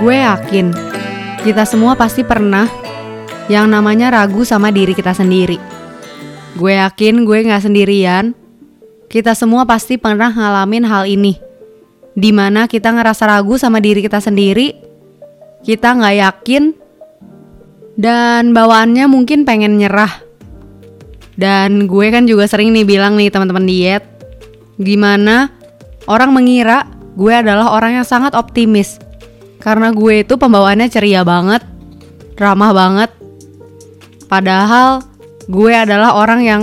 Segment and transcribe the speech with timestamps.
[0.00, 0.72] Gue yakin
[1.44, 2.64] kita semua pasti pernah
[3.52, 5.60] yang namanya ragu sama diri kita sendiri.
[6.56, 8.32] Gue yakin gue gak sendirian.
[9.12, 11.36] Kita semua pasti pernah ngalamin hal ini.
[12.16, 14.72] Di mana kita ngerasa ragu sama diri kita sendiri.
[15.60, 16.72] Kita gak yakin.
[18.00, 20.16] Dan bawaannya mungkin pengen nyerah.
[21.36, 24.08] Dan gue kan juga sering nih bilang nih teman-teman diet.
[24.80, 25.52] Gimana
[26.08, 26.88] orang mengira
[27.20, 29.09] gue adalah orang yang sangat optimis
[29.60, 31.62] karena gue itu pembawaannya ceria banget,
[32.40, 33.10] ramah banget.
[34.26, 35.04] Padahal
[35.46, 36.62] gue adalah orang yang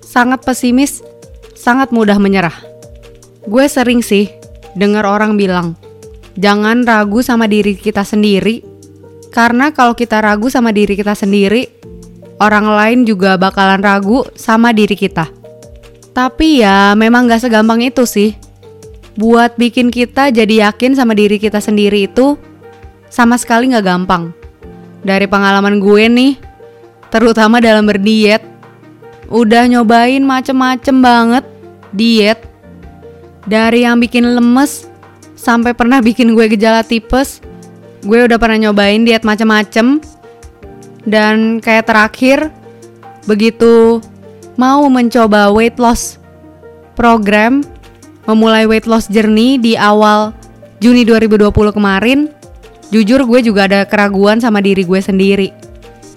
[0.00, 1.02] sangat pesimis,
[1.58, 2.54] sangat mudah menyerah.
[3.44, 4.30] Gue sering sih
[4.78, 5.74] dengar orang bilang,
[6.38, 8.62] jangan ragu sama diri kita sendiri,
[9.34, 11.66] karena kalau kita ragu sama diri kita sendiri,
[12.38, 15.26] orang lain juga bakalan ragu sama diri kita.
[16.12, 18.36] Tapi ya memang gak segampang itu sih
[19.16, 22.40] buat bikin kita jadi yakin sama diri kita sendiri itu
[23.12, 24.32] sama sekali nggak gampang.
[25.04, 26.32] Dari pengalaman gue nih,
[27.12, 28.40] terutama dalam berdiet,
[29.28, 31.44] udah nyobain macem-macem banget
[31.92, 32.40] diet.
[33.44, 34.86] Dari yang bikin lemes
[35.34, 37.42] sampai pernah bikin gue gejala tipes,
[38.06, 40.00] gue udah pernah nyobain diet macem-macem.
[41.02, 42.48] Dan kayak terakhir,
[43.26, 43.98] begitu
[44.54, 46.22] mau mencoba weight loss
[46.94, 47.66] program
[48.26, 50.34] memulai weight loss journey di awal
[50.82, 52.26] Juni 2020 kemarin,
[52.90, 55.54] jujur gue juga ada keraguan sama diri gue sendiri.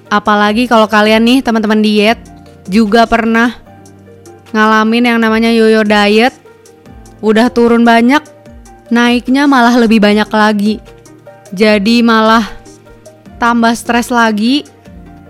[0.09, 2.17] Apalagi kalau kalian nih teman-teman diet
[2.65, 3.53] juga pernah
[4.53, 6.33] ngalamin yang namanya yoyo diet,
[7.21, 8.21] udah turun banyak,
[8.89, 10.81] naiknya malah lebih banyak lagi.
[11.53, 12.45] Jadi malah
[13.37, 14.65] tambah stres lagi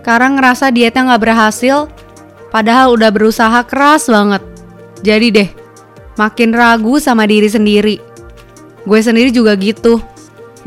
[0.00, 1.92] karena ngerasa dietnya nggak berhasil,
[2.48, 4.40] padahal udah berusaha keras banget.
[5.04, 5.48] Jadi deh,
[6.16, 7.96] makin ragu sama diri sendiri.
[8.88, 10.00] Gue sendiri juga gitu.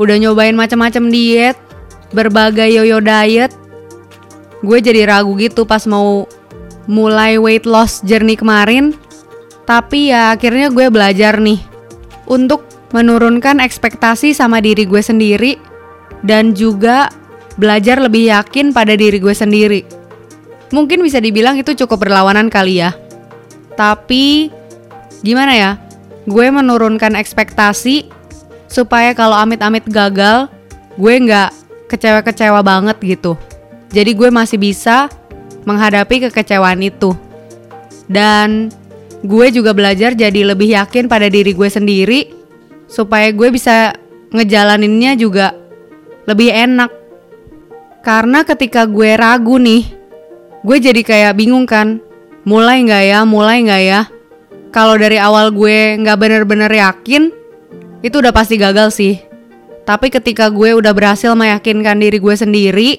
[0.00, 1.58] Udah nyobain macam-macam diet,
[2.14, 3.52] berbagai yoyo diet.
[4.64, 6.24] Gue jadi ragu gitu pas mau
[6.88, 8.96] mulai weight loss journey kemarin.
[9.68, 11.62] Tapi ya akhirnya gue belajar nih
[12.26, 15.54] untuk menurunkan ekspektasi sama diri gue sendiri
[16.26, 17.10] dan juga
[17.54, 19.80] belajar lebih yakin pada diri gue sendiri.
[20.70, 22.94] Mungkin bisa dibilang itu cukup berlawanan kali ya.
[23.74, 24.50] Tapi
[25.20, 25.70] gimana ya?
[26.28, 28.08] Gue menurunkan ekspektasi
[28.70, 30.46] supaya kalau amit-amit gagal,
[30.94, 31.50] gue nggak
[31.90, 33.34] kecewa-kecewa banget gitu.
[33.90, 35.10] Jadi gue masih bisa
[35.66, 37.16] menghadapi kekecewaan itu.
[38.06, 38.70] Dan
[39.26, 42.20] gue juga belajar jadi lebih yakin pada diri gue sendiri
[42.86, 43.94] supaya gue bisa
[44.30, 45.56] ngejalaninnya juga
[46.30, 46.90] lebih enak.
[48.00, 49.84] Karena ketika gue ragu nih,
[50.64, 52.00] gue jadi kayak bingung kan,
[52.48, 54.00] mulai nggak ya, mulai nggak ya
[54.70, 57.34] kalau dari awal gue nggak bener-bener yakin,
[58.06, 59.18] itu udah pasti gagal sih.
[59.82, 62.90] Tapi ketika gue udah berhasil meyakinkan diri gue sendiri,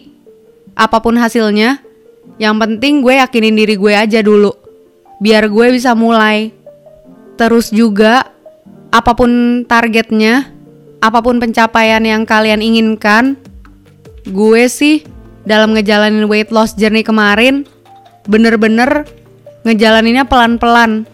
[0.75, 1.79] apa pun hasilnya,
[2.35, 4.51] yang penting gue yakinin diri gue aja dulu.
[5.23, 6.51] Biar gue bisa mulai.
[7.39, 8.27] Terus juga,
[8.91, 10.51] apa pun targetnya,
[10.99, 13.39] apa pun pencapaian yang kalian inginkan,
[14.27, 15.07] gue sih
[15.47, 17.63] dalam ngejalanin weight loss journey kemarin,
[18.27, 19.07] bener-bener
[19.63, 21.07] ngejalaninnya pelan-pelan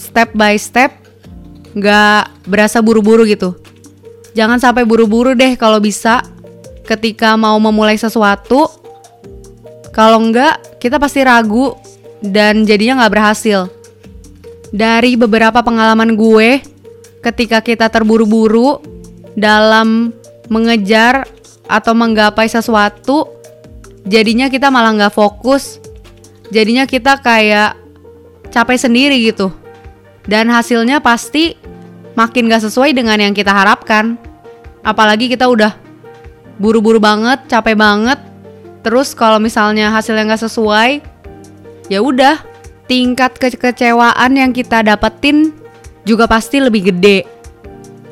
[0.00, 0.96] step by step
[1.76, 3.52] nggak berasa buru-buru gitu.
[4.32, 6.24] Jangan sampai buru-buru deh kalau bisa.
[6.80, 8.66] Ketika mau memulai sesuatu
[9.94, 11.78] kalau enggak kita pasti ragu
[12.18, 13.70] dan jadinya nggak berhasil.
[14.74, 16.58] Dari beberapa pengalaman gue
[17.22, 18.82] ketika kita terburu-buru
[19.38, 20.10] dalam
[20.50, 21.30] mengejar
[21.70, 23.30] atau menggapai sesuatu
[24.02, 25.78] jadinya kita malah nggak fokus.
[26.50, 27.78] Jadinya kita kayak
[28.50, 29.54] capek sendiri gitu
[30.28, 31.56] dan hasilnya pasti
[32.18, 34.20] makin gak sesuai dengan yang kita harapkan.
[34.84, 35.76] Apalagi kita udah
[36.60, 38.20] buru-buru banget, capek banget.
[38.80, 40.90] Terus kalau misalnya hasilnya gak sesuai,
[41.92, 42.40] ya udah
[42.88, 45.52] tingkat kekecewaan yang kita dapetin
[46.04, 47.24] juga pasti lebih gede.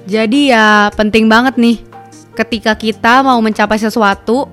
[0.09, 1.85] Jadi ya penting banget nih
[2.33, 4.49] ketika kita mau mencapai sesuatu,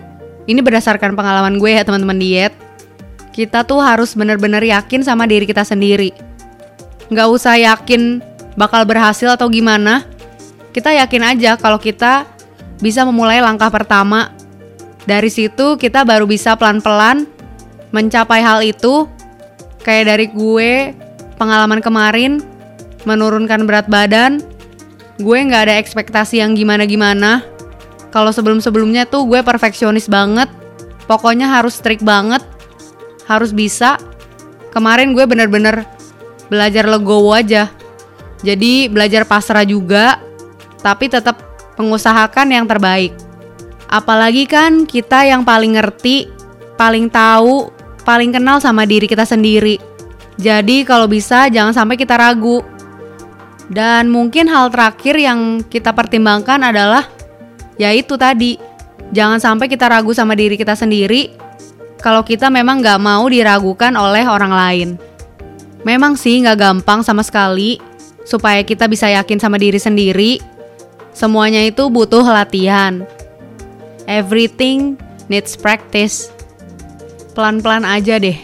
[0.49, 2.51] ini berdasarkan pengalaman gue ya teman-teman diet,
[3.31, 6.34] kita tuh harus bener-bener yakin sama diri kita sendiri
[7.09, 8.23] nggak usah yakin
[8.55, 10.07] bakal berhasil atau gimana.
[10.71, 12.27] Kita yakin aja kalau kita
[12.79, 14.31] bisa memulai langkah pertama.
[15.05, 17.29] Dari situ kita baru bisa pelan-pelan
[17.93, 19.07] mencapai hal itu.
[19.85, 20.97] Kayak dari gue
[21.37, 22.41] pengalaman kemarin
[23.05, 24.41] menurunkan berat badan,
[25.21, 27.45] gue nggak ada ekspektasi yang gimana-gimana.
[28.09, 30.49] Kalau sebelum-sebelumnya tuh gue perfeksionis banget,
[31.05, 32.41] pokoknya harus strict banget,
[33.29, 34.01] harus bisa.
[34.73, 35.85] Kemarin gue bener-bener
[36.47, 37.71] belajar legowo aja.
[38.45, 40.21] Jadi belajar pasrah juga,
[40.83, 41.41] tapi tetap
[41.79, 43.15] pengusahakan yang terbaik.
[43.89, 46.29] Apalagi kan kita yang paling ngerti,
[46.77, 47.69] paling tahu,
[48.05, 49.81] paling kenal sama diri kita sendiri.
[50.35, 52.61] Jadi kalau bisa jangan sampai kita ragu.
[53.65, 57.09] Dan mungkin hal terakhir yang kita pertimbangkan adalah
[57.81, 58.61] yaitu tadi,
[59.09, 61.33] jangan sampai kita ragu sama diri kita sendiri
[61.97, 64.89] kalau kita memang nggak mau diragukan oleh orang lain.
[65.85, 67.77] Memang sih nggak gampang sama sekali
[68.25, 70.41] supaya kita bisa yakin sama diri sendiri.
[71.13, 73.05] Semuanya itu butuh latihan.
[74.09, 74.97] Everything
[75.29, 76.33] needs practice.
[77.37, 78.35] Pelan-pelan aja deh.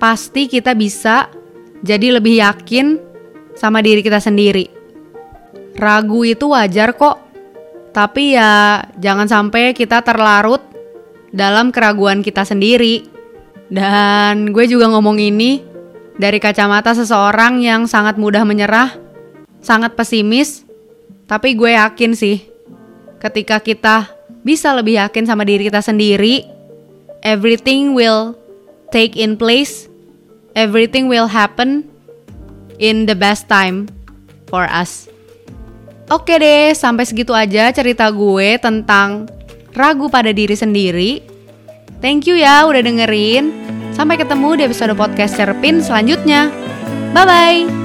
[0.00, 1.28] Pasti kita bisa
[1.84, 2.96] jadi lebih yakin
[3.52, 4.72] sama diri kita sendiri.
[5.76, 7.20] Ragu itu wajar kok.
[7.92, 10.64] Tapi ya jangan sampai kita terlarut
[11.28, 13.04] dalam keraguan kita sendiri.
[13.70, 15.69] Dan gue juga ngomong ini
[16.20, 18.92] dari kacamata seseorang yang sangat mudah menyerah,
[19.64, 20.68] sangat pesimis,
[21.24, 22.44] tapi gue yakin sih
[23.24, 24.12] ketika kita
[24.44, 26.44] bisa lebih yakin sama diri kita sendiri,
[27.24, 28.36] everything will
[28.92, 29.88] take in place,
[30.52, 31.88] everything will happen
[32.76, 33.88] in the best time
[34.52, 35.08] for us.
[36.10, 39.30] Oke deh, sampai segitu aja cerita gue tentang
[39.72, 41.22] ragu pada diri sendiri.
[42.02, 43.69] Thank you ya udah dengerin.
[43.94, 46.50] Sampai ketemu di episode podcast Cerpin selanjutnya.
[47.10, 47.79] Bye bye.